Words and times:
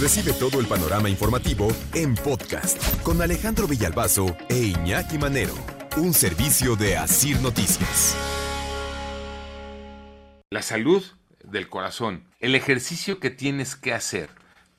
Recibe 0.00 0.32
todo 0.32 0.60
el 0.60 0.66
panorama 0.66 1.08
informativo 1.08 1.72
en 1.92 2.14
podcast 2.14 3.02
con 3.02 3.20
Alejandro 3.20 3.66
Villalbazo 3.66 4.36
e 4.48 4.56
Iñaki 4.56 5.18
Manero, 5.18 5.54
un 5.96 6.14
servicio 6.14 6.76
de 6.76 6.96
Asir 6.96 7.40
Noticias. 7.40 8.16
La 10.50 10.62
salud 10.62 11.02
del 11.42 11.68
corazón, 11.68 12.22
el 12.38 12.54
ejercicio 12.54 13.18
que 13.18 13.30
tienes 13.30 13.74
que 13.74 13.92
hacer 13.92 14.30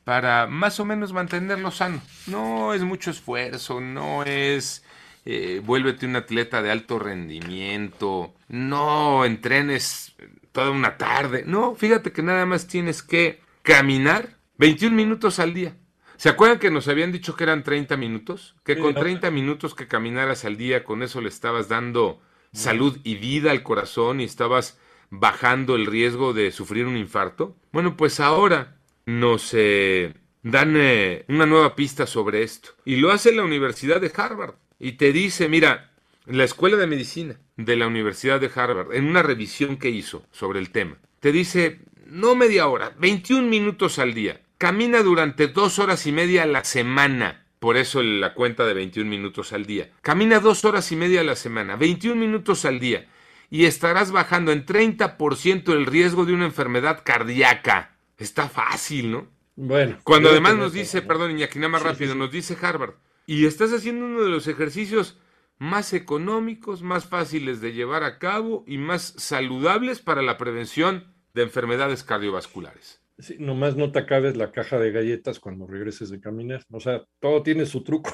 para 0.05 0.47
más 0.47 0.79
o 0.79 0.85
menos 0.85 1.11
mantenerlo 1.11 1.69
sano. 1.71 2.01
No 2.25 2.73
es 2.73 2.83
mucho 2.83 3.11
esfuerzo, 3.11 3.81
no 3.81 4.23
es 4.23 4.85
eh, 5.25 5.61
vuélvete 5.61 6.05
un 6.05 6.15
atleta 6.15 6.61
de 6.61 6.71
alto 6.71 6.97
rendimiento, 6.97 8.33
no 8.47 9.25
entrenes 9.25 10.13
toda 10.53 10.71
una 10.71 10.95
tarde, 10.95 11.43
no, 11.45 11.75
fíjate 11.75 12.13
que 12.13 12.23
nada 12.23 12.45
más 12.45 12.67
tienes 12.67 13.03
que 13.03 13.41
caminar 13.63 14.38
21 14.59 14.93
minutos 14.93 15.39
al 15.39 15.53
día. 15.53 15.77
¿Se 16.17 16.27
acuerdan 16.27 16.59
que 16.59 16.69
nos 16.69 16.89
habían 16.89 17.13
dicho 17.13 17.33
que 17.33 17.45
eran 17.45 17.63
30 17.63 17.95
minutos? 17.95 18.55
Que 18.65 18.77
con 18.77 18.93
30 18.93 19.31
minutos 19.31 19.73
que 19.73 19.87
caminaras 19.87 20.43
al 20.43 20.57
día, 20.57 20.83
con 20.83 21.01
eso 21.01 21.21
le 21.21 21.29
estabas 21.29 21.69
dando 21.69 22.21
salud 22.51 22.99
y 23.05 23.15
vida 23.15 23.51
al 23.51 23.63
corazón 23.63 24.19
y 24.19 24.25
estabas 24.25 24.77
bajando 25.09 25.77
el 25.77 25.85
riesgo 25.85 26.33
de 26.33 26.51
sufrir 26.51 26.87
un 26.87 26.97
infarto. 26.97 27.55
Bueno, 27.71 27.95
pues 27.95 28.19
ahora 28.19 28.75
nos 29.05 29.53
eh, 29.53 30.13
dan 30.43 30.73
eh, 30.75 31.23
una 31.29 31.45
nueva 31.45 31.73
pista 31.73 32.05
sobre 32.05 32.43
esto. 32.43 32.71
Y 32.83 32.97
lo 32.97 33.13
hace 33.13 33.31
la 33.31 33.43
Universidad 33.43 34.01
de 34.01 34.11
Harvard. 34.13 34.55
Y 34.77 34.93
te 34.93 35.13
dice, 35.13 35.47
mira, 35.47 35.93
la 36.25 36.43
Escuela 36.43 36.75
de 36.75 36.85
Medicina 36.85 37.39
de 37.55 37.77
la 37.77 37.87
Universidad 37.87 38.41
de 38.41 38.51
Harvard, 38.53 38.93
en 38.93 39.05
una 39.05 39.23
revisión 39.23 39.77
que 39.77 39.89
hizo 39.89 40.25
sobre 40.31 40.59
el 40.59 40.71
tema, 40.71 40.97
te 41.21 41.31
dice, 41.31 41.79
no 42.07 42.35
media 42.35 42.67
hora, 42.67 42.93
21 42.99 43.47
minutos 43.47 43.99
al 43.99 44.13
día. 44.13 44.41
Camina 44.59 45.03
durante 45.03 45.47
dos 45.47 45.79
horas 45.79 46.05
y 46.05 46.11
media 46.11 46.43
a 46.43 46.45
la 46.45 46.65
semana. 46.65 47.45
Por 47.59 47.77
eso 47.77 48.03
la 48.03 48.33
cuenta 48.33 48.65
de 48.65 48.73
21 48.73 49.09
minutos 49.09 49.53
al 49.53 49.65
día. 49.65 49.89
Camina 50.01 50.41
dos 50.41 50.65
horas 50.65 50.91
y 50.91 50.97
media 50.97 51.21
a 51.21 51.23
la 51.23 51.37
semana, 51.37 51.77
21 51.77 52.19
minutos 52.19 52.65
al 52.65 52.77
día. 52.77 53.07
Y 53.49 53.63
estarás 53.63 54.11
bajando 54.11 54.51
en 54.51 54.65
30% 54.65 55.71
el 55.71 55.85
riesgo 55.85 56.25
de 56.25 56.33
una 56.33 56.43
enfermedad 56.43 57.03
cardíaca. 57.05 57.95
Está 58.17 58.49
fácil, 58.49 59.11
¿no? 59.11 59.27
Bueno. 59.55 59.99
Cuando 60.03 60.29
además 60.29 60.57
nos 60.57 60.73
dice, 60.73 61.01
perdón, 61.01 61.31
Iñaki, 61.31 61.57
nada 61.57 61.69
más 61.69 61.83
rápido, 61.83 62.13
nos 62.13 62.29
dice 62.29 62.57
Harvard. 62.61 62.95
Y 63.27 63.45
estás 63.45 63.71
haciendo 63.71 64.03
uno 64.03 64.23
de 64.23 64.29
los 64.29 64.45
ejercicios 64.47 65.17
más 65.57 65.93
económicos, 65.93 66.83
más 66.83 67.05
fáciles 67.05 67.61
de 67.61 67.71
llevar 67.71 68.03
a 68.03 68.19
cabo 68.19 68.65
y 68.67 68.77
más 68.77 69.13
saludables 69.15 70.01
para 70.01 70.21
la 70.21 70.37
prevención 70.37 71.13
de 71.33 71.43
enfermedades 71.43 72.03
cardiovasculares. 72.03 72.99
Sí, 73.19 73.35
nomás 73.39 73.75
no 73.75 73.91
te 73.91 73.99
acabes 73.99 74.37
la 74.37 74.51
caja 74.51 74.79
de 74.79 74.91
galletas 74.91 75.39
cuando 75.39 75.67
regreses 75.67 76.09
de 76.09 76.21
caminar. 76.21 76.63
O 76.71 76.79
sea, 76.79 77.03
todo 77.19 77.43
tiene 77.43 77.65
su 77.65 77.83
truco. 77.83 78.11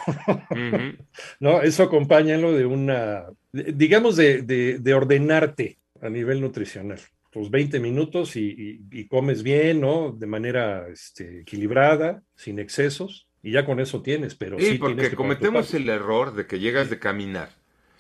¿no? 1.39 1.61
Eso 1.61 1.83
acompáñalo 1.83 2.53
de 2.53 2.65
una, 2.65 3.25
digamos, 3.51 4.15
de, 4.15 4.93
ordenarte 4.95 5.77
a 6.01 6.09
nivel 6.09 6.41
nutricional. 6.41 6.99
Tus 7.29 7.51
20 7.51 7.79
minutos 7.79 8.35
y, 8.35 9.07
comes 9.07 9.43
bien, 9.43 9.81
¿no? 9.81 10.11
De 10.11 10.25
manera 10.25 10.87
este, 10.87 11.41
equilibrada, 11.41 12.23
sin 12.35 12.59
excesos, 12.59 13.27
y 13.43 13.51
ya 13.51 13.65
con 13.65 13.79
eso 13.79 14.01
tienes, 14.01 14.33
pero 14.33 14.57
sí. 14.57 14.77
porque 14.79 15.11
cometemos 15.11 15.73
el 15.73 15.89
error 15.89 16.33
de 16.33 16.47
que 16.47 16.59
llegas 16.59 16.89
de 16.89 16.97
caminar. 16.97 17.49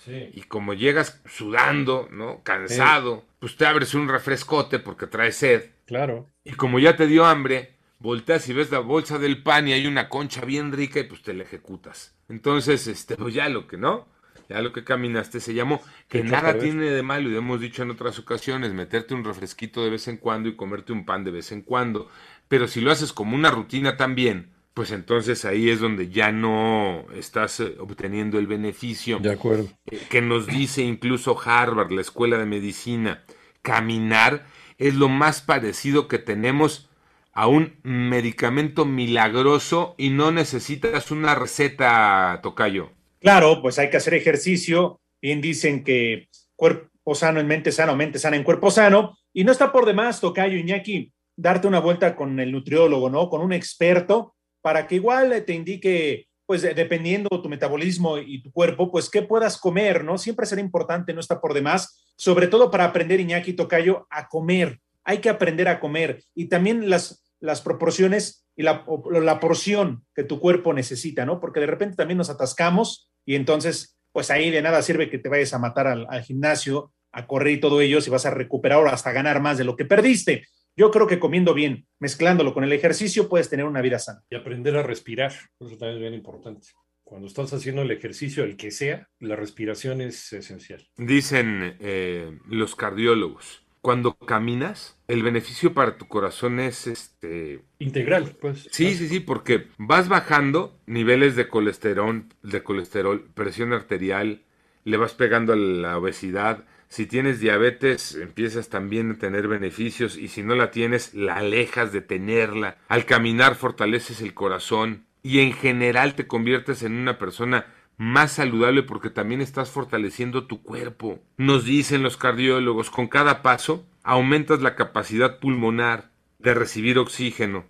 Y 0.07 0.43
como 0.43 0.73
llegas 0.73 1.21
sudando, 1.25 2.07
¿no? 2.11 2.43
Cansado, 2.43 3.25
pues 3.39 3.55
te 3.55 3.65
abres 3.65 3.93
un 3.93 4.07
refrescote 4.07 4.79
porque 4.79 5.07
traes 5.07 5.37
sed 5.37 5.71
Claro. 5.85 6.29
Y 6.43 6.53
como 6.53 6.79
ya 6.79 6.95
te 6.95 7.07
dio 7.07 7.25
hambre, 7.25 7.75
volteas 7.99 8.47
y 8.49 8.53
ves 8.53 8.71
la 8.71 8.79
bolsa 8.79 9.19
del 9.19 9.43
pan 9.43 9.67
y 9.67 9.73
hay 9.73 9.87
una 9.87 10.09
concha 10.09 10.41
bien 10.41 10.71
rica 10.71 10.99
y 10.99 11.03
pues 11.03 11.21
te 11.21 11.33
la 11.33 11.43
ejecutas. 11.43 12.15
Entonces, 12.27 12.87
este, 12.87 13.15
pues 13.15 13.33
ya 13.33 13.49
lo 13.49 13.67
que 13.67 13.77
no, 13.77 14.07
ya 14.49 14.61
lo 14.61 14.73
que 14.73 14.83
caminaste 14.83 15.39
se 15.39 15.53
llamó, 15.53 15.81
que 16.07 16.23
nada 16.23 16.57
tiene 16.57 16.85
de 16.85 17.03
malo, 17.03 17.29
y 17.29 17.35
hemos 17.35 17.61
dicho 17.61 17.83
en 17.83 17.91
otras 17.91 18.17
ocasiones, 18.19 18.73
meterte 18.73 19.13
un 19.13 19.23
refresquito 19.23 19.83
de 19.83 19.91
vez 19.91 20.07
en 20.07 20.17
cuando 20.17 20.49
y 20.49 20.55
comerte 20.55 20.91
un 20.91 21.05
pan 21.05 21.23
de 21.23 21.31
vez 21.31 21.51
en 21.51 21.61
cuando, 21.61 22.09
pero 22.47 22.67
si 22.67 22.81
lo 22.81 22.91
haces 22.91 23.13
como 23.13 23.35
una 23.35 23.51
rutina 23.51 23.95
también, 23.95 24.54
pues 24.75 24.91
entonces 24.91 25.45
ahí 25.45 25.69
es 25.69 25.79
donde 25.79 26.09
ya 26.09 26.33
no 26.33 27.05
estás 27.15 27.61
eh, 27.61 27.77
obteniendo 27.79 28.37
el 28.37 28.45
beneficio. 28.45 29.19
De 29.19 29.31
acuerdo. 29.31 29.69
Que 30.09 30.21
nos 30.21 30.47
dice 30.47 30.83
incluso 30.83 31.39
Harvard, 31.39 31.91
la 31.91 32.01
Escuela 32.01 32.37
de 32.37 32.45
Medicina, 32.45 33.23
caminar 33.61 34.45
es 34.77 34.93
lo 34.93 35.07
más 35.07 35.41
parecido 35.41 36.09
que 36.09 36.19
tenemos 36.19 36.89
a 37.31 37.47
un 37.47 37.79
medicamento 37.83 38.83
milagroso 38.83 39.95
y 39.97 40.09
no 40.09 40.31
necesitas 40.31 41.09
una 41.09 41.35
receta, 41.35 42.41
Tocayo. 42.43 42.91
Claro, 43.21 43.61
pues 43.61 43.79
hay 43.79 43.89
que 43.89 43.97
hacer 43.97 44.13
ejercicio. 44.13 44.99
Bien 45.21 45.39
dicen 45.39 45.85
que 45.85 46.27
cuerpo 46.57 47.15
sano 47.15 47.39
en 47.39 47.47
mente 47.47 47.71
sano, 47.71 47.95
mente 47.95 48.19
sana 48.19 48.35
en 48.35 48.43
cuerpo 48.43 48.69
sano. 48.69 49.17
Y 49.31 49.45
no 49.45 49.53
está 49.53 49.71
por 49.71 49.85
demás, 49.85 50.19
Tocayo 50.19 50.57
Iñaki, 50.57 51.13
darte 51.37 51.65
una 51.65 51.79
vuelta 51.79 52.17
con 52.17 52.37
el 52.41 52.51
nutriólogo, 52.51 53.09
¿no? 53.09 53.29
Con 53.29 53.39
un 53.39 53.53
experto 53.53 54.34
para 54.65 54.87
que 54.87 54.95
igual 54.95 55.43
te 55.45 55.53
indique 55.53 56.27
pues 56.47 56.63
dependiendo 56.63 57.29
de 57.31 57.37
tu 57.37 57.49
metabolismo 57.49 58.17
y 58.17 58.41
tu 58.41 58.51
cuerpo, 58.51 58.91
pues 58.91 59.11
qué 59.11 59.21
puedas 59.21 59.59
comer, 59.59 60.03
¿no? 60.03 60.17
Siempre 60.17 60.47
será 60.47 60.59
importante, 60.59 61.13
no 61.13 61.19
está 61.19 61.39
por 61.39 61.53
demás, 61.53 62.03
sobre 62.17 62.47
todo 62.47 62.71
para 62.71 62.85
aprender, 62.85 63.19
Iñaki 63.19 63.53
Tocayo, 63.53 64.07
a 64.09 64.27
comer. 64.27 64.79
Hay 65.03 65.19
que 65.19 65.29
aprender 65.29 65.67
a 65.67 65.79
comer 65.79 66.23
y 66.33 66.45
también 66.45 66.89
las, 66.89 67.31
las 67.39 67.61
proporciones 67.61 68.47
y 68.55 68.63
la, 68.63 68.83
la 69.21 69.39
porción 69.39 70.03
que 70.15 70.23
tu 70.23 70.39
cuerpo 70.39 70.73
necesita, 70.73 71.27
¿no? 71.27 71.39
Porque 71.39 71.59
de 71.59 71.67
repente 71.67 71.95
también 71.95 72.17
nos 72.17 72.31
atascamos 72.31 73.11
y 73.23 73.35
entonces, 73.35 73.99
pues 74.11 74.31
ahí 74.31 74.49
de 74.49 74.63
nada 74.63 74.81
sirve 74.81 75.11
que 75.11 75.19
te 75.19 75.29
vayas 75.29 75.53
a 75.53 75.59
matar 75.59 75.85
al, 75.85 76.07
al 76.09 76.23
gimnasio, 76.23 76.91
a 77.11 77.27
correr 77.27 77.53
y 77.53 77.59
todo 77.59 77.81
ello, 77.81 78.01
si 78.01 78.09
vas 78.09 78.25
a 78.25 78.31
recuperar 78.31 78.79
o 78.79 78.89
hasta 78.89 79.11
ganar 79.11 79.41
más 79.41 79.59
de 79.59 79.63
lo 79.63 79.75
que 79.75 79.85
perdiste. 79.85 80.47
Yo 80.77 80.91
creo 80.91 81.07
que 81.07 81.19
comiendo 81.19 81.53
bien, 81.53 81.87
mezclándolo 81.99 82.53
con 82.53 82.63
el 82.63 82.73
ejercicio, 82.73 83.29
puedes 83.29 83.49
tener 83.49 83.65
una 83.65 83.81
vida 83.81 83.97
sana. 83.97 84.23
Y 84.29 84.35
aprender 84.35 84.75
a 84.75 84.83
respirar, 84.83 85.31
eso 85.31 85.77
también 85.77 85.95
es 85.95 85.99
bien 86.01 86.13
importante. 86.13 86.67
Cuando 87.03 87.27
estás 87.27 87.53
haciendo 87.53 87.83
el 87.83 87.91
ejercicio, 87.91 88.43
el 88.43 88.57
que 88.57 88.71
sea, 88.71 89.07
la 89.19 89.35
respiración 89.35 90.01
es 90.01 90.33
esencial. 90.33 90.85
Dicen 90.97 91.77
eh, 91.79 92.39
los 92.49 92.75
cardiólogos, 92.75 93.63
cuando 93.79 94.17
caminas, 94.17 94.97
el 95.07 95.21
beneficio 95.21 95.75
para 95.75 95.97
tu 95.97 96.07
corazón 96.07 96.59
es 96.59 96.87
este 96.87 97.61
integral, 97.77 98.35
pues. 98.41 98.67
Sí, 98.71 98.95
sí, 98.95 99.07
sí, 99.07 99.19
porque 99.19 99.67
vas 99.77 100.09
bajando 100.09 100.77
niveles 100.87 101.35
de 101.35 101.47
colesterol, 101.47 102.25
de 102.41 102.63
colesterol, 102.63 103.29
presión 103.35 103.71
arterial, 103.73 104.41
le 104.83 104.97
vas 104.97 105.13
pegando 105.13 105.53
a 105.53 105.55
la 105.55 105.99
obesidad, 105.99 106.65
si 106.87 107.05
tienes 107.05 107.39
diabetes, 107.39 108.15
empiezas 108.15 108.69
también 108.69 109.11
a 109.11 109.17
tener 109.17 109.47
beneficios 109.47 110.17
y 110.17 110.27
si 110.27 110.43
no 110.43 110.55
la 110.55 110.71
tienes, 110.71 111.13
la 111.13 111.35
alejas 111.37 111.91
de 111.91 112.01
tenerla. 112.01 112.77
Al 112.87 113.05
caminar 113.05 113.55
fortaleces 113.55 114.21
el 114.21 114.33
corazón 114.33 115.05
y 115.23 115.39
en 115.39 115.53
general 115.53 116.15
te 116.15 116.27
conviertes 116.27 116.83
en 116.83 116.93
una 116.93 117.17
persona 117.17 117.65
más 117.97 118.33
saludable 118.33 118.83
porque 118.83 119.09
también 119.09 119.41
estás 119.41 119.69
fortaleciendo 119.69 120.45
tu 120.45 120.61
cuerpo. 120.61 121.19
Nos 121.37 121.65
dicen 121.65 122.03
los 122.03 122.17
cardiólogos, 122.17 122.89
con 122.89 123.07
cada 123.07 123.41
paso 123.41 123.85
aumentas 124.03 124.61
la 124.61 124.75
capacidad 124.75 125.39
pulmonar 125.39 126.11
de 126.39 126.53
recibir 126.53 126.99
oxígeno 126.99 127.65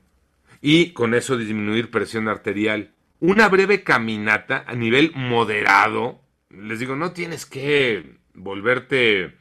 y 0.62 0.92
con 0.92 1.14
eso 1.14 1.38
disminuir 1.38 1.92
presión 1.92 2.28
arterial. 2.28 2.92
Una 3.20 3.48
breve 3.48 3.84
caminata 3.84 4.66
a 4.68 4.74
nivel 4.74 5.12
moderado, 5.16 6.20
les 6.58 6.80
digo, 6.80 6.96
no 6.96 7.12
tienes 7.12 7.46
que 7.46 8.18
volverte 8.34 9.36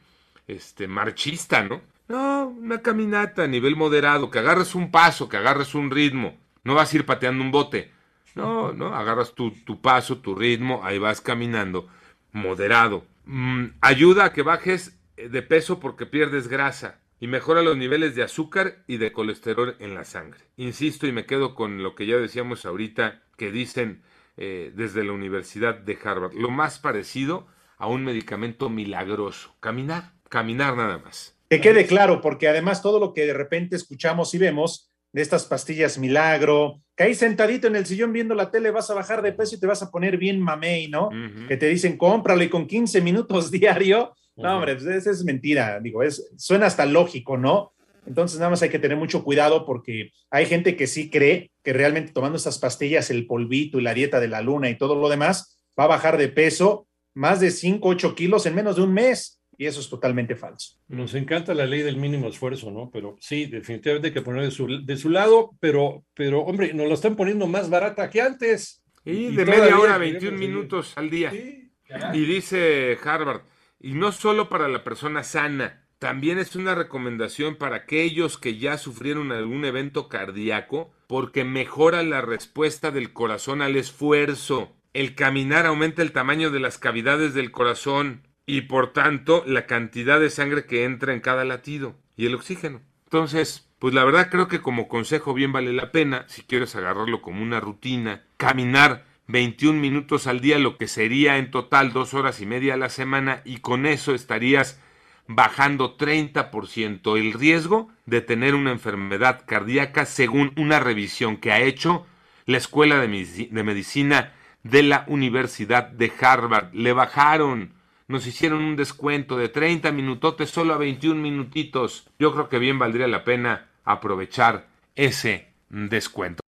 este 0.47 0.87
marchista, 0.87 1.63
¿no? 1.63 1.81
No, 2.07 2.47
una 2.47 2.81
caminata 2.81 3.43
a 3.43 3.47
nivel 3.47 3.75
moderado, 3.75 4.29
que 4.29 4.39
agarres 4.39 4.75
un 4.75 4.91
paso, 4.91 5.27
que 5.27 5.37
agarres 5.37 5.73
un 5.73 5.89
ritmo. 5.89 6.37
No 6.63 6.75
vas 6.75 6.93
a 6.93 6.97
ir 6.97 7.05
pateando 7.05 7.43
un 7.43 7.51
bote. 7.51 7.91
No, 8.35 8.73
no, 8.73 8.93
agarras 8.93 9.33
tu, 9.33 9.51
tu 9.51 9.81
paso, 9.81 10.17
tu 10.17 10.35
ritmo, 10.35 10.81
ahí 10.83 10.99
vas 10.99 11.21
caminando, 11.21 11.87
moderado. 12.31 13.05
Mm, 13.25 13.67
ayuda 13.81 14.25
a 14.25 14.33
que 14.33 14.41
bajes 14.41 14.99
de 15.15 15.41
peso 15.41 15.79
porque 15.79 16.05
pierdes 16.05 16.47
grasa 16.47 16.99
y 17.19 17.27
mejora 17.27 17.61
los 17.61 17.77
niveles 17.77 18.15
de 18.15 18.23
azúcar 18.23 18.83
y 18.87 18.97
de 18.97 19.11
colesterol 19.11 19.75
en 19.79 19.95
la 19.95 20.03
sangre. 20.03 20.41
Insisto 20.57 21.07
y 21.07 21.11
me 21.11 21.25
quedo 21.25 21.55
con 21.55 21.81
lo 21.81 21.95
que 21.95 22.05
ya 22.05 22.17
decíamos 22.17 22.65
ahorita, 22.65 23.23
que 23.37 23.51
dicen 23.51 24.01
eh, 24.37 24.71
desde 24.75 25.03
la 25.03 25.13
Universidad 25.13 25.75
de 25.75 25.97
Harvard. 26.03 26.33
Lo 26.33 26.49
más 26.49 26.79
parecido 26.79 27.47
a 27.77 27.87
un 27.87 28.03
medicamento 28.03 28.69
milagroso. 28.69 29.55
Caminar, 29.59 30.13
caminar 30.29 30.75
nada 30.75 30.97
más. 30.97 31.37
Que 31.49 31.61
quede 31.61 31.85
claro, 31.85 32.21
porque 32.21 32.47
además 32.47 32.81
todo 32.81 32.99
lo 32.99 33.13
que 33.13 33.25
de 33.25 33.33
repente 33.33 33.75
escuchamos 33.75 34.33
y 34.33 34.37
vemos 34.37 34.91
de 35.13 35.21
estas 35.21 35.45
pastillas 35.45 35.97
milagro, 35.97 36.81
que 36.95 37.03
ahí 37.03 37.15
sentadito 37.15 37.67
en 37.67 37.77
el 37.77 37.85
sillón 37.85 38.11
viendo 38.11 38.35
la 38.35 38.51
tele 38.51 38.71
vas 38.71 38.89
a 38.89 38.93
bajar 38.93 39.21
de 39.21 39.31
peso 39.31 39.55
y 39.55 39.59
te 39.59 39.67
vas 39.67 39.81
a 39.81 39.89
poner 39.89 40.17
bien 40.17 40.41
mamey, 40.41 40.89
¿no? 40.89 41.09
Que 41.47 41.55
te 41.55 41.67
dicen 41.67 41.97
cómpralo 41.97 42.43
y 42.43 42.49
con 42.49 42.67
15 42.67 42.99
minutos 42.99 43.49
diario. 43.51 44.13
No, 44.35 44.57
hombre, 44.57 44.75
pues, 44.75 44.85
esa 44.87 45.11
es 45.11 45.23
mentira. 45.23 45.79
Digo, 45.79 46.03
es, 46.03 46.33
suena 46.35 46.65
hasta 46.65 46.85
lógico, 46.85 47.37
¿no? 47.37 47.74
Entonces, 48.07 48.39
nada 48.39 48.51
más 48.51 48.61
hay 48.61 48.69
que 48.69 48.79
tener 48.79 48.97
mucho 48.97 49.23
cuidado 49.23 49.65
porque 49.65 50.11
hay 50.29 50.45
gente 50.45 50.75
que 50.75 50.87
sí 50.87 51.09
cree 51.09 51.51
que 51.63 51.73
realmente 51.73 52.13
tomando 52.13 52.37
estas 52.37 52.59
pastillas, 52.59 53.09
el 53.09 53.27
polvito 53.27 53.79
y 53.79 53.83
la 53.83 53.93
dieta 53.93 54.19
de 54.19 54.27
la 54.27 54.41
luna 54.41 54.69
y 54.69 54.77
todo 54.77 54.95
lo 54.95 55.09
demás, 55.09 55.59
va 55.79 55.85
a 55.85 55.87
bajar 55.87 56.17
de 56.17 56.27
peso 56.29 56.87
más 57.13 57.39
de 57.39 57.51
5, 57.51 57.87
8 57.87 58.15
kilos 58.15 58.45
en 58.45 58.55
menos 58.55 58.75
de 58.75 58.83
un 58.83 58.93
mes. 58.93 59.41
Y 59.57 59.67
eso 59.67 59.79
es 59.79 59.89
totalmente 59.89 60.35
falso. 60.35 60.77
Nos 60.89 61.13
encanta 61.13 61.53
la 61.53 61.65
ley 61.65 61.81
del 61.81 61.95
mínimo 61.95 62.27
esfuerzo, 62.27 62.71
¿no? 62.71 62.89
Pero 62.91 63.15
sí, 63.21 63.45
definitivamente 63.45 64.09
hay 64.09 64.13
que 64.13 64.21
poner 64.21 64.43
de 64.43 64.51
su, 64.51 64.85
de 64.85 64.97
su 64.97 65.09
lado, 65.09 65.51
pero, 65.61 66.03
pero, 66.13 66.41
hombre, 66.41 66.73
nos 66.73 66.89
lo 66.89 66.93
están 66.93 67.15
poniendo 67.15 67.47
más 67.47 67.69
barata 67.69 68.09
que 68.09 68.21
antes. 68.21 68.83
Y, 69.05 69.33
de 69.33 69.45
media 69.45 69.79
hora, 69.79 69.97
21 69.97 70.37
minutos 70.37 70.93
al 70.97 71.09
día. 71.09 71.31
y 71.33 72.25
dice 72.25 72.97
Harvard, 73.01 73.43
y 73.79 73.93
no 73.93 74.11
solo 74.11 74.49
para 74.49 74.67
la 74.67 74.83
persona 74.83 75.23
sana, 75.23 75.84
también 75.99 76.39
es 76.39 76.55
una 76.55 76.75
recomendación 76.75 77.55
para 77.55 77.77
aquellos 77.77 78.37
que 78.37 78.57
ya 78.57 78.77
sufrieron 78.77 79.31
algún 79.31 79.65
evento 79.65 80.09
cardíaco 80.09 80.91
porque 81.07 81.43
mejora 81.43 82.03
la 82.03 82.21
respuesta 82.21 82.91
del 82.91 83.13
corazón 83.13 83.61
al 83.61 83.75
esfuerzo. 83.75 84.75
El 84.93 85.15
caminar 85.15 85.65
aumenta 85.65 86.01
el 86.01 86.11
tamaño 86.11 86.51
de 86.51 86.59
las 86.59 86.77
cavidades 86.77 87.33
del 87.33 87.51
corazón 87.51 88.27
y 88.45 88.61
por 88.61 88.93
tanto 88.93 89.43
la 89.47 89.65
cantidad 89.65 90.19
de 90.19 90.29
sangre 90.29 90.65
que 90.65 90.83
entra 90.83 91.13
en 91.13 91.21
cada 91.21 91.45
latido 91.45 91.95
y 92.15 92.25
el 92.25 92.35
oxígeno. 92.35 92.81
Entonces, 93.05 93.69
pues 93.79 93.93
la 93.93 94.03
verdad 94.03 94.29
creo 94.29 94.47
que 94.47 94.61
como 94.61 94.87
consejo 94.87 95.33
bien 95.33 95.51
vale 95.51 95.73
la 95.73 95.91
pena, 95.91 96.25
si 96.27 96.41
quieres 96.43 96.75
agarrarlo 96.75 97.21
como 97.21 97.41
una 97.41 97.59
rutina, 97.59 98.23
caminar 98.37 99.05
21 99.27 99.79
minutos 99.79 100.27
al 100.27 100.39
día, 100.39 100.59
lo 100.59 100.77
que 100.77 100.87
sería 100.87 101.37
en 101.37 101.51
total 101.51 101.93
dos 101.93 102.13
horas 102.13 102.41
y 102.41 102.45
media 102.45 102.75
a 102.75 102.77
la 102.77 102.89
semana, 102.89 103.41
y 103.43 103.57
con 103.57 103.85
eso 103.85 104.13
estarías 104.13 104.79
bajando 105.27 105.97
30% 105.97 107.17
el 107.17 107.33
riesgo 107.33 107.89
de 108.05 108.21
tener 108.21 108.55
una 108.55 108.71
enfermedad 108.71 109.43
cardíaca 109.45 110.05
según 110.05 110.53
una 110.55 110.79
revisión 110.79 111.37
que 111.37 111.51
ha 111.51 111.61
hecho 111.61 112.05
la 112.45 112.57
Escuela 112.57 112.99
de, 112.99 113.07
Medicina 113.07 114.33
de 114.63 114.83
la 114.83 115.05
Universidad 115.07 115.89
de 115.89 116.11
Harvard. 116.19 116.73
Le 116.73 116.93
bajaron, 116.93 117.73
nos 118.07 118.27
hicieron 118.27 118.63
un 118.63 118.75
descuento 118.75 119.37
de 119.37 119.49
30 119.49 119.91
minutotes 119.91 120.49
solo 120.49 120.73
a 120.73 120.77
21 120.77 121.19
minutitos. 121.19 122.07
Yo 122.19 122.33
creo 122.33 122.49
que 122.49 122.59
bien 122.59 122.77
valdría 122.77 123.07
la 123.07 123.23
pena 123.23 123.67
aprovechar 123.83 124.67
ese 124.95 125.49
descuento. 125.69 126.43